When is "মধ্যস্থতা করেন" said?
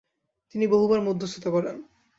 1.01-1.75